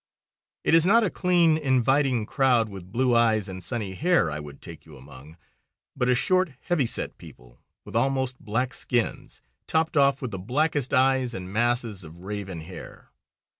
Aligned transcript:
It 0.63 0.73
is 0.73 0.83
not 0.83 1.03
a 1.03 1.11
clean, 1.11 1.59
inviting 1.59 2.25
crowd, 2.25 2.69
with 2.69 2.91
blue 2.91 3.15
eyes 3.15 3.47
and 3.47 3.63
sunny 3.63 3.93
hair 3.93 4.31
I 4.31 4.39
would 4.39 4.59
take 4.59 4.83
you 4.83 4.97
among, 4.97 5.37
but 5.95 6.09
a 6.09 6.15
short, 6.15 6.53
heavy 6.61 6.87
set 6.87 7.19
people, 7.19 7.59
with 7.85 7.95
almost 7.95 8.39
black 8.39 8.73
skins, 8.73 9.43
topped 9.67 9.95
off 9.95 10.19
with 10.19 10.31
the 10.31 10.39
blackest 10.39 10.91
eyes 10.91 11.35
and 11.35 11.53
masses 11.53 12.03
of 12.03 12.23
raven 12.23 12.61
hair. 12.61 13.11